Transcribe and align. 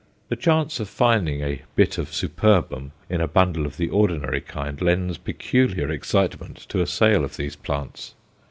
The 0.29 0.35
chance 0.35 0.79
of 0.79 0.89
finding 0.89 1.41
a 1.43 1.61
bit 1.75 1.99
of 1.99 2.11
superbum 2.11 2.91
in 3.07 3.21
a 3.21 3.27
bundle 3.27 3.67
of 3.67 3.77
the 3.77 3.89
ordinary 3.89 4.41
kind 4.41 4.81
lends 4.81 5.19
peculiar 5.19 5.91
excitement 5.91 6.57
to 6.69 6.81
a 6.81 6.87
sale 6.87 7.23
of 7.23 7.37
these 7.37 7.55
plants. 7.55 8.15